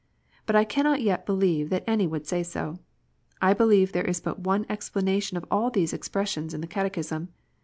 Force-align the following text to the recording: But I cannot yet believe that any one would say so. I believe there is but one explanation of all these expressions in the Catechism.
But 0.47 0.55
I 0.55 0.63
cannot 0.65 1.03
yet 1.03 1.27
believe 1.27 1.69
that 1.69 1.83
any 1.85 2.07
one 2.07 2.11
would 2.13 2.25
say 2.25 2.41
so. 2.41 2.79
I 3.39 3.53
believe 3.53 3.91
there 3.91 4.03
is 4.03 4.19
but 4.19 4.39
one 4.39 4.65
explanation 4.67 5.37
of 5.37 5.45
all 5.51 5.69
these 5.69 5.93
expressions 5.93 6.55
in 6.55 6.61
the 6.61 6.65
Catechism. 6.65 7.29